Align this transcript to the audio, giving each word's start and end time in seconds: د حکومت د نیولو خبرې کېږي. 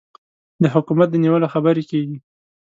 د 0.61 0.63
حکومت 0.75 1.07
د 1.11 1.15
نیولو 1.23 1.47
خبرې 1.53 1.83
کېږي. 1.91 2.17